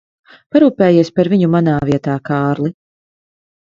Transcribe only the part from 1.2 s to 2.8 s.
viņu manā vietā, Kārli.